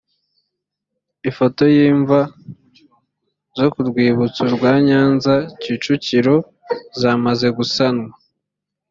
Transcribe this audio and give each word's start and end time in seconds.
ifoto 1.29 1.61
y 1.75 1.77
imva 1.89 2.19
zo 3.57 3.67
ku 3.73 3.79
rwibutso 3.89 4.43
rwa 4.55 4.73
nyanza 4.87 5.33
kicukiro 5.61 6.35
zimaze 6.99 7.47
gusanwa 7.59 8.09